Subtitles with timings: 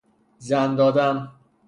[0.37, 1.31] زن دادن